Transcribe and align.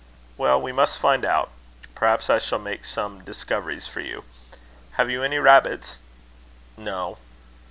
"Well, 0.35 0.59
we 0.59 0.71
must 0.71 0.97
find 0.97 1.23
out. 1.23 1.51
Perhaps 1.93 2.27
I 2.31 2.39
shall 2.39 2.57
make 2.57 2.85
some 2.85 3.23
discoveries 3.23 3.87
for 3.87 3.99
you. 3.99 4.23
Have 4.93 5.11
you 5.11 5.21
any 5.21 5.37
rabbits?" 5.37 5.99
"No." 6.75 7.19